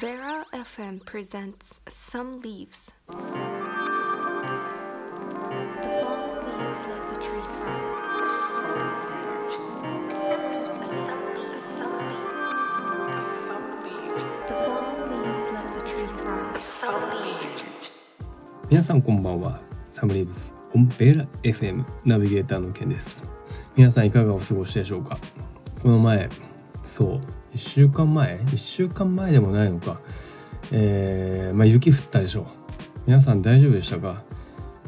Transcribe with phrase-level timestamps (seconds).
[0.00, 2.92] Vera FM presents Some Leaves.
[3.08, 3.14] The
[6.02, 8.28] fallen leaves let the tree thrive.
[8.28, 9.58] Some leaves.
[10.26, 11.62] Some leaves.
[11.62, 13.26] Some leaves.
[13.46, 14.26] Some leaves.
[14.48, 16.60] The fallen leaves let the tree thrive.
[16.60, 18.08] Some leaves.
[18.68, 23.24] 皆さんこんばんはサムリーブスオンベラ FM ナビゲーターのケンです
[23.76, 25.18] 皆さんいかがお過ごしでしょうか
[25.82, 26.28] この前
[26.82, 27.20] そう
[27.54, 30.00] 1週間前？1週間前でもないのか。
[30.72, 32.46] えー、まあ雪降ったでしょ
[33.06, 34.22] 皆さん大丈夫でしたか？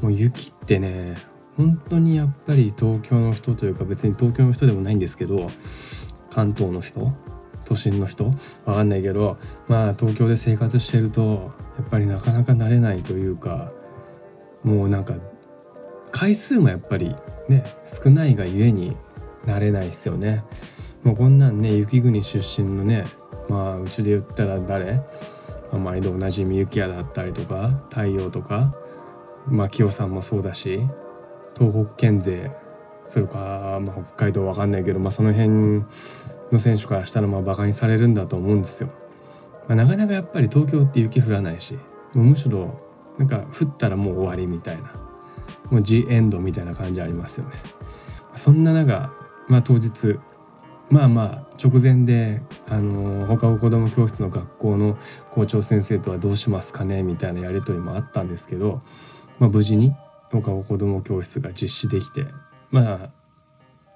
[0.02, 1.14] もう雪ってね
[1.56, 5.50] 本当にやっぱり東京の人というか別に東京の人でもないんですけど
[6.30, 7.12] 関東の人
[7.64, 8.26] 都心の人
[8.64, 13.72] わかんないけどまあ東京で生活してるとやっぱりなかなか慣れないというか
[14.62, 15.14] もうなんか
[16.10, 17.14] 回数もやっぱり
[17.48, 17.64] ね
[18.02, 18.96] 少ないがゆえに
[19.46, 20.44] 慣れないですよね。
[21.06, 23.04] もうこんなんね雪国出身のね
[23.48, 25.00] まあうちで言ったら誰、
[25.72, 28.74] 毎度おなじみ雪屋だったりとか太陽とか
[29.46, 30.80] まあ清さんもそうだし
[31.56, 32.50] 東北県勢
[33.04, 35.84] それか、まあ、北海道わかんないけど、まあ、その辺
[36.50, 38.88] の選手からしたらまあバカにされるんだと思うんですよ。
[39.68, 41.74] まあ、なかなかやっぱり東京って雪降らないし
[42.14, 42.80] もうむしろ
[43.16, 44.92] なんか降ったらもう終わりみたいな
[45.70, 47.52] もうジエンドみたいな感じありますよね。
[48.34, 49.12] そんな中、
[49.46, 50.18] まあ、当日
[50.88, 54.96] まあまあ直前で、あのー放課後子ども教室の学校の
[55.30, 58.82] 校長先生とはどうしますかねみたいなやり取りもあったんですけど、
[59.38, 59.94] まあ、無事に
[60.30, 62.26] 放課後子ども教室が実施できて
[62.70, 63.10] まあ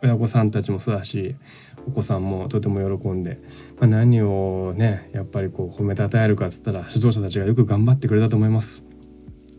[0.02, 1.36] 親御さんたちもそうだし
[1.86, 3.38] お子さんもとても喜んで、
[3.78, 8.82] まあ、何をねやっぱりこう褒めたたえるかっつったら指導者たちがよく頑張ってくれたと思います。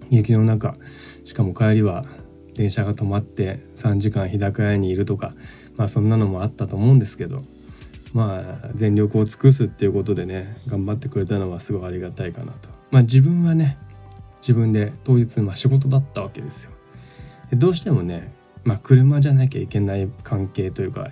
[0.10, 0.76] 雪の中
[1.24, 2.04] しかも帰りは
[2.62, 5.34] 電車が止まって3時間日高屋にいるとか
[5.78, 7.42] まあそんなのもあったと思うんですけど
[8.14, 12.70] まあ全力を尽くすっていうことでね頑張ってくれたのはすごいありがたいかなと。
[12.92, 13.80] まあ自分はね
[14.42, 16.72] 自分で当日まあ仕事だったわけですよ。
[17.50, 18.32] でどうしてもね
[18.64, 21.10] まあ車じゃなきゃいけない関係というか、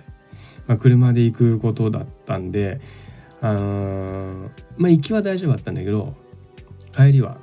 [0.68, 2.80] まあ、車で行くことだったんで
[3.40, 6.14] あのーまあ行きは大丈夫だったんだけど
[6.92, 7.38] 帰りは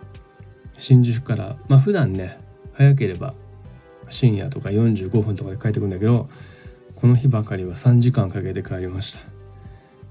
[0.78, 2.38] 新宿からまあ普段ね
[2.72, 3.34] 早ければ
[4.10, 6.30] 深夜とか45分とかで帰ってくるんだけど
[6.96, 9.22] この日ばかりは3時間かけて帰りました。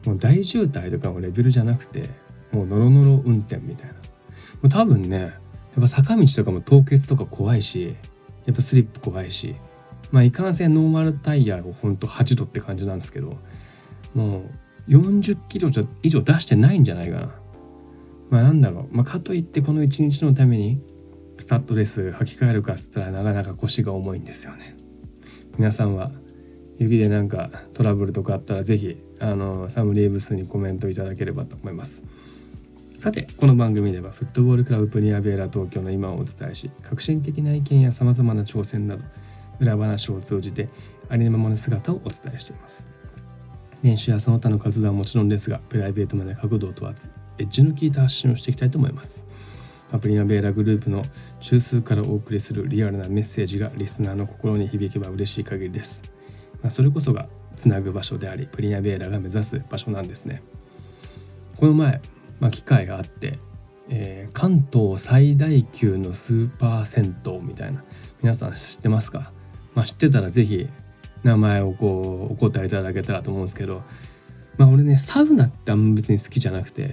[0.09, 2.11] もう大渋滞とかのレベルじゃなくて
[2.53, 3.95] もうノロノロ運転みたいな。
[3.95, 4.01] も
[4.65, 5.33] う多分ねやっ
[5.81, 7.97] ぱ坂道とかも凍結とか怖いし
[8.47, 9.57] やっぱスリップ怖いし
[10.11, 13.37] まあいかんせんノーマルタイヤをほんと8度って感じなんですけど
[14.15, 14.45] も
[14.89, 15.69] う40キロ
[16.03, 17.35] 以上出してないんじゃないかな。
[18.31, 20.81] まあなんだろう、まあ、かといってこの1日のために
[21.39, 24.77] スタッドレス履き替えるかっつったらなかなか腰が重いんですよね。
[25.59, 26.11] 皆さんは
[26.79, 32.03] 雪でなんかトラブルとかあったらぜひあのサムリーブスにコメントいただければと思います。
[32.99, 39.05] さてこの番組ではフットボールクラブプリアベーラ東京の今をお伝えし革新的な意見やさまざまな挑戦など
[39.61, 40.69] 裏話を通じて
[41.09, 42.87] ありのままの姿をお伝えしています。
[43.83, 49.26] 練習やその他の活動はもちろんですがプライベートまで角度を問わずエッジの効いた発信をしていきたいと思います。
[49.93, 51.03] アプリナベーラグループの
[51.41, 56.03] 中枢からお送りするリアルなメッセージがリスナーの心に響けば嬉しい限りです。
[56.63, 60.43] まあ、それこそがつなぐ場所であり、プリナベーラが目指す場所なんですね。
[61.57, 62.01] この前、
[62.41, 63.39] まあ、機会があって、
[63.89, 67.83] えー関東最大級のスーパー銭湯みたいな
[68.21, 69.33] 皆さん知ってますか、
[69.75, 70.69] まあ、知ってたらぜひ
[71.23, 73.83] 名前をこうお答えいただけたらと思うんですけど、
[74.59, 76.91] まあ、俺ねサウナってあんま別に好きじゃなくてっ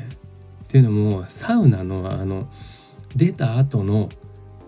[0.67, 2.47] ていうのもサウナのあの
[3.15, 4.09] 出た後の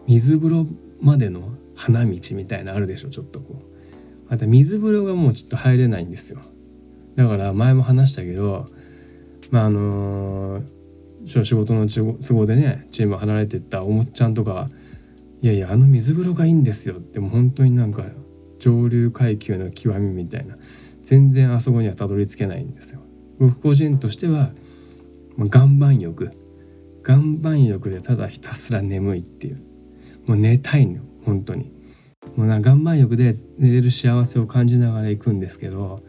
[0.07, 0.67] 水風呂
[1.01, 4.29] までの花道みたいなあるでしょちょっとこう。
[4.29, 6.39] また水風呂がもうちょっと入れないんですよ。
[7.15, 8.65] だから前も話したけど
[9.51, 10.61] まああの
[11.25, 14.67] ちょ仕事の都合でねチーム離れてったおもっちゃんとか
[15.41, 18.05] いやいやあの水風呂がいいんですよってもう本当になんか
[18.59, 20.57] 上流階級の極みみたいな。
[21.05, 22.99] 全然あそこにはたどり着けないんですよ。
[23.39, 24.51] 僕個人としては
[25.37, 26.31] 岩盤浴。
[27.07, 29.61] 岩盤浴でただひたすら眠いっていう。
[30.25, 31.71] もう寝たいの本当に。
[32.35, 36.01] もうな岩盤浴で寝れる幸せを感じながら行くんですけど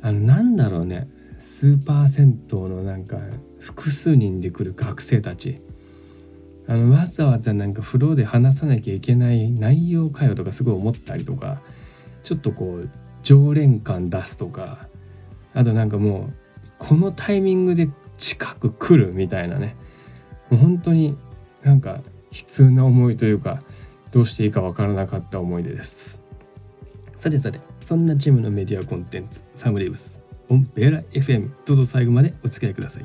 [0.00, 1.08] あのなんだろうね。
[1.38, 3.18] スーパー銭湯のなんか
[3.58, 5.58] 複数人で来る学生たち。
[6.66, 11.60] あのわざわざなんか風呂で話さなきゃいけない内容かよとかすごい思ったりとか
[12.22, 12.88] ちょっとこう
[13.22, 14.88] 常連感出すとか
[15.52, 16.34] あとなんかもう
[16.78, 19.76] このタイミングで近く来るみたいなね。
[20.54, 21.16] もう本当に
[21.64, 23.60] なんか悲痛な思いというか
[24.12, 26.20] どうしていいか分からなかった思い出です。
[27.18, 33.04] さてさてそんなチームのメディアコンテンツサムリウスオンベーラ FM どうぞ最後までお付き合いください。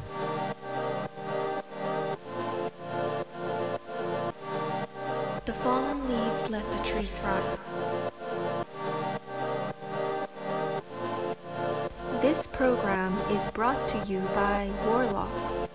[12.21, 15.68] This ム is brought to you by Warlocks.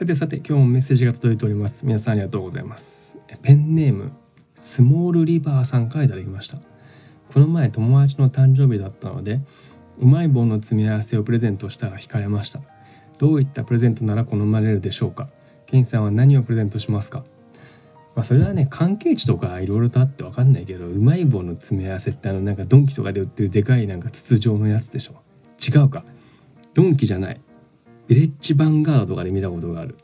[0.00, 1.84] さてさて今日もメッセージが届いております。
[1.84, 3.18] 皆さんありがとうございます。
[3.28, 4.12] えペンネーム
[4.54, 6.56] スモールリバーさんからいただきました。
[7.34, 9.40] この前友達の誕生日だったので
[9.98, 12.62] うまい棒の詰め合わせをプレゼントしたら惹かれました。
[13.18, 15.28] どういったプレゼントなら好まれるでしょうか。
[15.66, 17.22] ケンさんは何をプレゼントしますか。
[18.14, 25.20] まあそれはね関係値とかいろいろとあってわかんないけどうまい棒の詰め合わせってあのなんかドンキとかで売ってるでかいなんか筒状のやつでしょ。
[25.62, 26.04] 違うか。
[26.72, 27.40] ドンキじゃない。
[28.10, 29.96] ビレッジヴァンガードとかで見たことがある。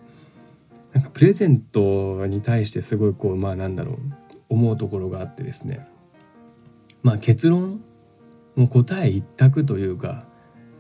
[0.93, 3.99] なんかプレゼントに対してすごいこうまあなんだろう
[4.49, 5.89] 思うところがあってですね。
[7.03, 7.81] まあ結論
[8.55, 10.25] もう答え一択というか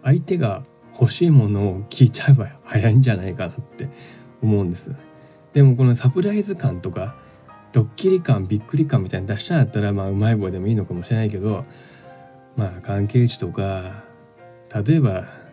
[0.04, 0.62] 相手が
[1.00, 3.88] 欲しいものを聞いちゃえば早いんじゃないかなって
[4.40, 4.92] 思うんです。
[5.52, 7.16] でもこのサプライズ感とか
[7.72, 11.64] ドッキリ感びっくり感みたいに出したんだったらまあうまい棒でもいいのかもしれないけど
[12.54, 14.04] まあ関係値とか
[14.86, 15.45] 例えば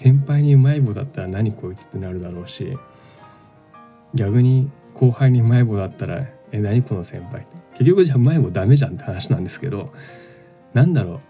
[0.00, 2.74] 先輩にうまい棒だったら何こいつってなるだろうし
[4.14, 7.58] 逆に後輩にうまい棒だったら「え何この先輩」って。
[7.74, 9.92] 結局じゃあうまい棒ダメじゃんって話なんですけど
[10.72, 11.20] なんだろ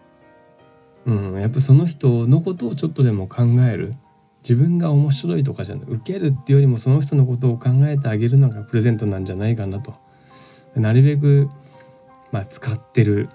[1.05, 1.11] う。
[1.11, 3.95] うんやっぱその人のことをちょっとでも考える。
[4.43, 5.85] 自分が面白いとかじゃない。
[5.89, 9.95] 受けるっていうよりもその人のことを考えてあげるのがプレゼントなんじゃないかなと。
[10.77, 11.51] なるべく、
[12.33, 13.29] まあ、使ってる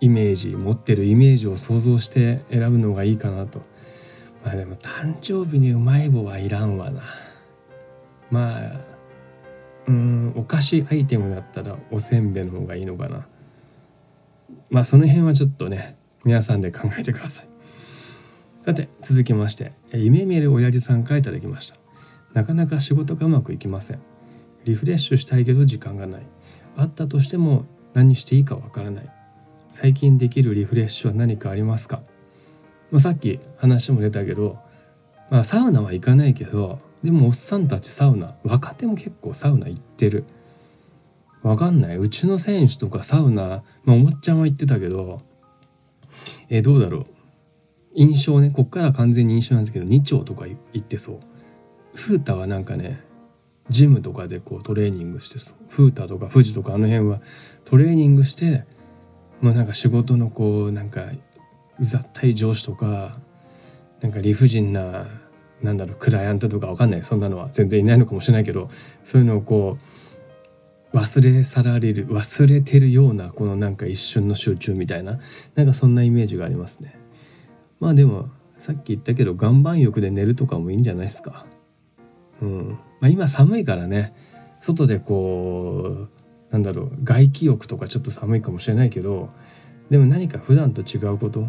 [0.00, 3.62] イメージ持ってるイメージを想像して選ぶのがいいかなと。
[4.44, 7.02] まあでも誕生日にうまい棒はいらんわな。
[8.30, 8.80] まあ
[9.86, 13.26] うんお菓子アイテムだったらおせんべいの方がいいのかな。
[14.70, 17.48] まあその辺はちょっとね皆さんで考えてください。
[18.62, 21.76] さて続きまして夢見る親父さんからいただきました。
[22.34, 24.00] なかなか仕事がうまくいきません。
[24.64, 26.26] リフレッシュしたいけど時間がない。
[26.76, 27.64] あったとしても
[27.94, 29.10] 何していいかわからない。
[29.68, 32.02] 最近できるリフレッシュは何かありますか、
[32.90, 34.58] まあ、さっき話も出たけど、
[35.30, 40.24] まあ、サウナは行かないけどでもおっさんたちサウナ若手も結構サウナ行ってる。
[41.42, 41.96] わかんない。
[41.96, 45.22] うちの選手とかサウナ、まあ、おもっちゃんは行ってたけど
[46.50, 47.06] えどうだろう。
[47.94, 51.18] 印象ねこっから完全に印象なんですけど2丁とか行ってそう。
[51.94, 53.00] 風太はなんかね
[53.70, 55.54] ジムとかでこうトレーニングしてそう。
[55.70, 57.20] 風太とか富士とかあの辺は
[57.64, 58.64] トレーニングして
[59.40, 61.06] まあなんか仕事のこうなんか
[61.80, 63.16] うざったい上司とか
[64.00, 65.06] なんか理不尽な
[65.62, 67.04] なんだろうクライアントとかわかんない。
[67.04, 68.68] そんなのは全然いないのかもしれないけど
[69.04, 69.78] そういうのをこ
[70.92, 75.20] う忘れ去られる忘れてるようなこのなんか一瞬の集中みたいな
[75.54, 76.98] なんかそんなイメージがありますね。
[77.78, 78.28] まあでも
[78.58, 81.46] さっき言ったけど岩盤浴で寝るとかもいいんじゃないですか。
[82.42, 82.78] うん。
[83.00, 84.14] まあ今寒いからね
[84.60, 86.08] 外でこ
[86.50, 89.28] うなんだろう外気浴とかちょっと寒いかもしれないけど
[89.88, 91.46] でも何か普段と違うこと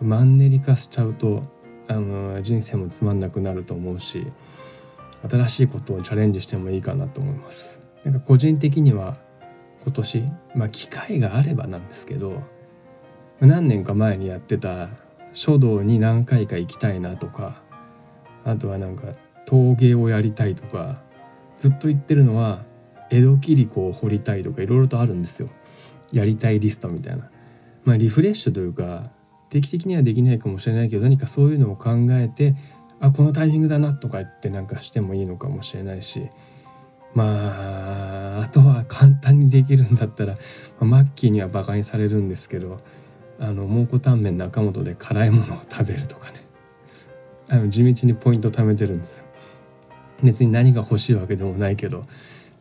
[0.00, 1.42] マンネリ化しちゃうと
[1.88, 4.26] あの人生もつまんなくなると思うし
[5.28, 7.80] 新しいことをチャレンジしてもいいかなと思います。
[8.04, 9.18] なんか個人的には
[9.82, 10.24] 今年
[10.54, 12.40] まあ機会があればなんですけど
[13.40, 14.88] 何年か前にやってた
[15.32, 17.62] 書道に何回か行きたいなとか
[18.44, 19.08] あとはなんか
[19.46, 21.02] 陶芸をやりたいとか
[21.58, 22.64] ずっと言ってるのは
[23.10, 25.48] 江戸切子を彫りたいとかいろいろとあるんですよ。
[26.12, 27.30] やりたいリストみたいな。
[27.84, 29.10] まあリフレッシュというか
[29.50, 32.54] 定期的にはできないかもしれないけど何かそういうのを考えて
[33.00, 36.28] あこのタイミングだなとか言ってなんかしてもいいのかもしれないし
[37.14, 40.38] まああとは簡単にできるんだったら、ま
[40.80, 42.78] あ、マッキーにはバカにされるんですけど
[43.38, 46.40] あの蒙古タンメン中本で辛いものを食べるとかね。
[47.48, 49.24] あの地道にポイント貯めてるんですよ。
[50.22, 52.02] 別に何が欲しいわけでもないけど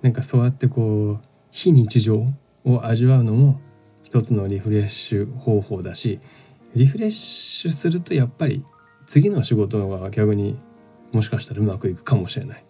[0.02, 2.26] なんかそうやってこう非日常
[2.66, 3.60] を味わうのも
[4.02, 6.20] 一つのリフレッシュ方法だし
[6.76, 8.64] リフレッシュするとやっぱり
[9.08, 10.58] 次の仕事が逆に
[11.12, 12.66] もしかしたらうまくいくかもしれない、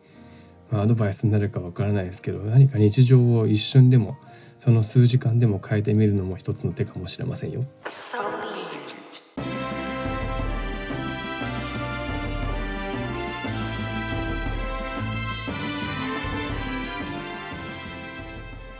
[0.71, 4.17] まあ、アドバイスになるかわからないですけど何か日常を一瞬でも
[4.57, 7.65] その数時間でも変えてみるのも一つの手かもしれませんよ。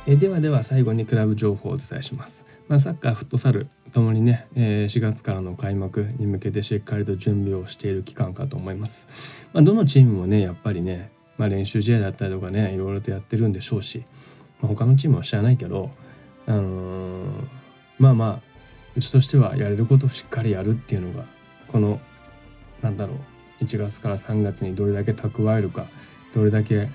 [0.06, 2.44] えではでは最後にクラブ情報をお伝えします。
[2.68, 3.68] まあ、サッカー、フットサル。
[3.92, 9.08] ともにね、え4月からの開幕に向けてしっかりと準備をしている期間かと思います。
[9.54, 14.04] まあ、どのチームもねやっぱりね、まあ、練習試合だったりとかねいろいろとやってるんでしょうし、
[14.62, 15.92] まあ、他のチームは知らないけど、
[16.46, 17.60] あのー
[18.00, 18.50] まあまあ
[18.96, 21.26] うちとしてはやれることをしっかりやるっていうのが
[21.68, 22.00] この
[22.82, 23.16] なんだろ
[23.62, 25.86] う1月から3月にどれだけ蓄えるか
[26.34, 26.90] どれだけ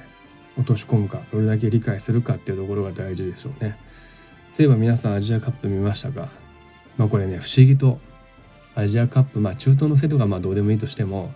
[0.56, 3.78] 落とし込むかどれだけ理解するかっていうところが大事でしょうね
[4.56, 6.43] そういえば皆さんアジアカップ見ましたか？
[6.96, 7.98] まあこれね不思議と
[8.74, 11.32] アジアカップまあ中東のフェドがまあどうでもいいとしても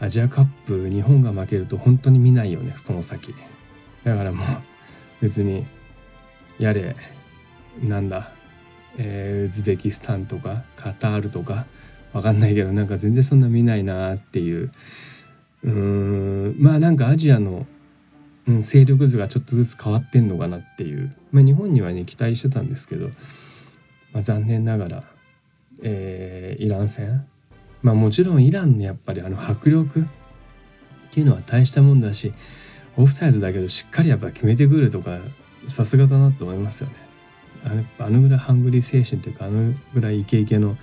[0.00, 3.34] アジアカップ日本が負けると本当に見ないよねその先。
[4.04, 4.48] だからもう
[5.20, 5.66] 別に
[6.58, 6.96] やれ
[7.82, 8.32] なんだ、
[8.96, 11.66] えー、ウズベキスタンとかカタールとか
[12.12, 14.72] わかんないけどなんか全然そんな見ないなっていう。
[15.62, 17.66] うんまあなんかアジアの、
[18.48, 23.10] うん、勢力図がちょっとずつ変わってんのかなっていう、まあ、日本にはね期待してたんですけど、
[24.12, 25.04] まあ、残念ながら、
[25.82, 27.26] えーイラン戦
[27.82, 30.04] まあもちろんイランのやっぱりあの迫力っ
[31.10, 32.32] ていうのは大したもんだし
[32.96, 35.18] オフサイドだけどしっかりやっぱ決めてくるとか
[35.68, 36.94] さすがだなと思いますよね。
[37.64, 40.76] あのあのぐらいハングリー精神というかあのぐらいイケイケの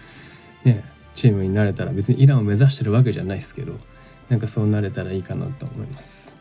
[0.63, 0.83] ね
[1.15, 3.73] チームになれたら別にイランを目指してるわけじゃないですけど
[4.29, 6.35] なんかそうなれたらいいかなと思います。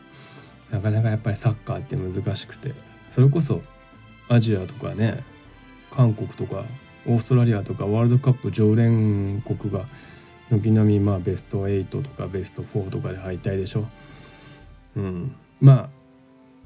[0.71, 2.73] なかなかやっぱりサッカーって難しくて
[3.09, 3.61] それこそ
[4.27, 5.23] アジアとかね
[5.91, 6.65] 韓国とか
[7.07, 9.85] オーストラリアとかワールドカップ常連国が
[10.49, 13.85] 軒並みまあベスト8とかベスト4とかで敗退でしょ。
[14.95, 15.89] うん、ま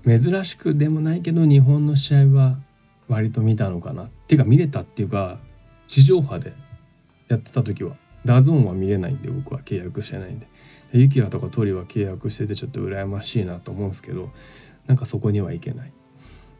[0.06, 2.58] あ珍しくでもないけど日本の試合は
[3.08, 4.04] 割と見たのかな。
[4.04, 5.40] っていうか見れたっていうか
[5.88, 6.54] 地上波で
[7.28, 7.96] やってた時は。
[8.24, 10.48] DAZN は見れないんで僕は契約してないんで。
[10.92, 14.30] でユキヤとかトリは契約しててちょっと羨ましいなと思うんですけど
[14.88, 15.94] なんかそこにはいけない、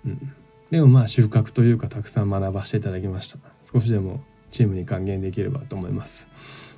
[0.06, 0.34] うん、
[0.72, 3.40] でもまあ収穫というかたくさん学ばせていただきました。
[3.62, 6.30] 少しでもチームに還元できればと思います。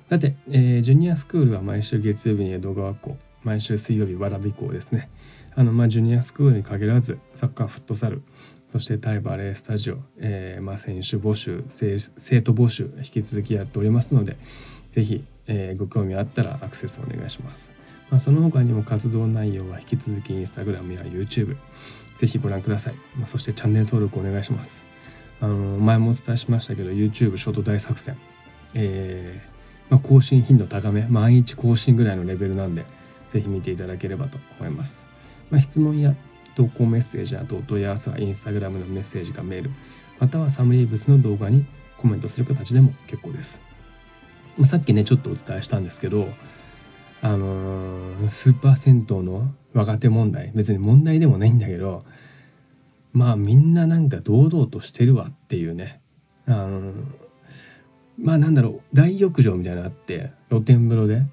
[0.09, 5.09] さて、えージュニアスクールは毎週月曜日に江戸川校毎週水曜日蕨校ですね。
[5.55, 8.23] あのまあジュニアスクールに限らずサッカーフットサル
[8.71, 14.35] そしてタイバレースタジオ、えーまあ、選手募集生徒募集引き続きやっておりますので
[14.89, 17.71] ぜひ、えーご興味あったらアクセスお願いします、
[18.09, 21.55] まあ、その他にも活動内容は引き続きインスタグラムや YouTube
[22.23, 24.81] ぜひご覧ください、まあ、そしてチャンネル登録お願いします。
[25.41, 28.17] あの前もお伝えしましたけど YouTube ショート大作戦。
[28.75, 32.85] えーまあ、更新頻度高め毎日更新ぐらいのレベルなんで
[33.27, 35.05] ぜひ見ていただければと思います、
[35.51, 36.15] まあ、質問や
[36.55, 39.71] 投稿メッセージなどお問い合わせはインスタグラムのメッセージかメール
[40.19, 41.65] またはサムリーブスの動画に
[41.97, 43.61] コメントする形でも結構です、
[44.57, 46.29] まあ、さっきねちょっとお伝えしたんですけど
[47.25, 50.51] あのースーパー銭湯の若手問題。
[50.53, 52.03] 別に問題でもないんだけど
[53.13, 56.01] まあみんななんか堂々としてるわっていうね。
[56.45, 56.93] あのー
[58.19, 61.23] まあなんだろう大浴場みたいなのあって露天風呂で。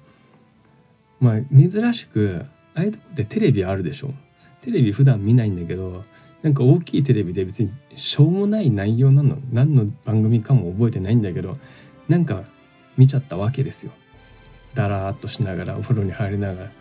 [1.19, 4.13] まあ珍しくああいうとこってテレビあるでしょ。
[4.61, 6.05] テレビ普段見ないんだけど
[6.41, 11.57] なんか大きいテレビで別にしょうもない内容なの何の番組かも覚えてないんだけど
[12.07, 12.43] なんか
[12.97, 13.91] 見ちゃったわけですよ。
[14.73, 16.71] だらーっとしながらお風呂に入りながら。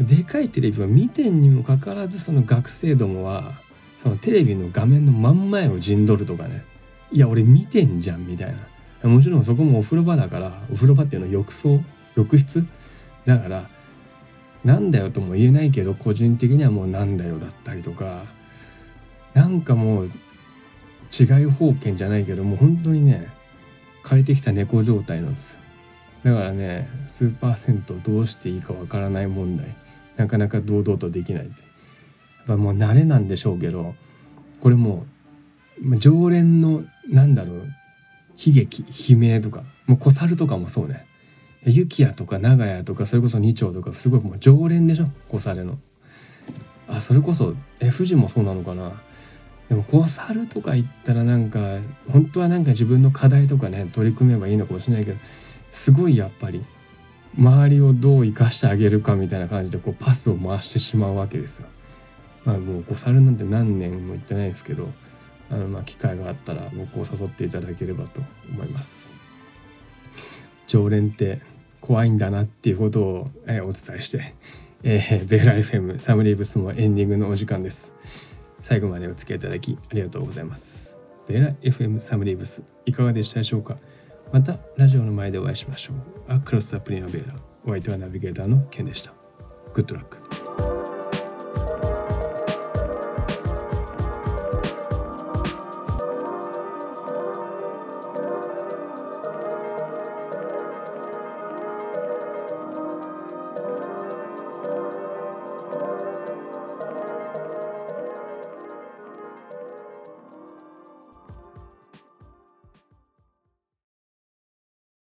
[0.00, 3.54] でかいテレビを見てんにもかかわらずその学生どもは
[4.02, 6.64] そのテレビの画面の真ん前を陣取るとかね。
[7.12, 8.54] いや俺見てんじゃんみたい
[9.02, 9.08] な。
[9.08, 11.80] もちろんそこもお風呂場だからお風呂場っていうのは浴槽
[12.16, 12.66] 浴室
[13.24, 13.68] だから
[14.64, 18.24] なんだよとも言えないけど個人的にはもうなんだよだったりとか。
[19.36, 20.10] なんかもう
[21.12, 23.28] 違い方権じゃないけどもう本当にね
[24.02, 25.58] 借りてきた猫状態なんですよ
[26.26, 29.76] だからねスーパー銭湯どうしていいかわからない問題。
[30.16, 31.60] なかなか堂々とできないって。
[31.60, 31.66] や
[32.42, 33.94] っぱもう慣れなんでしょうけど
[34.60, 35.06] これも
[35.84, 37.56] う常連のなんだろう
[38.44, 41.06] 悲劇悲鳴とかもう小猿とかもそうね。
[41.64, 45.78] 雪屋とか長屋とかそれこそ二丁とかすごいもう常連でしょ小猿の。
[46.88, 49.00] あそれこそえ富士もそうなのかな。
[49.68, 51.78] でも小猿とか言ったらなんか
[52.10, 55.18] 本当はなんか自分の課題とかね取り組めばいいのかもしれないけど
[55.76, 56.64] すごいやっぱり
[57.38, 61.68] 周りをどう生かしてあげるかみたいな感じでこうパスを回してしまうわけですよ。
[62.44, 64.88] まあもう小猿なんて何年も言ってないですけど
[65.50, 69.12] あのまあ機会があったら僕を誘っていただければと思います。
[70.66, 71.40] 常連って
[71.80, 74.34] 怖いんだなっていうことを、えお伝えして、
[74.82, 77.92] えーベーラ FM サムリーブスもエンディングのお時間です。
[78.60, 80.96] 最後までお付き合いいただきありがとうございます。
[81.28, 83.76] ベーラ FM サムリーブスいかがでしたでしょうか？
[84.36, 85.96] またラジオの前でお会いしましょう。
[86.28, 89.14] アクロスアプリのベーラお相手はナビゲーターのケンでした。
[89.72, 90.25] グッドラック。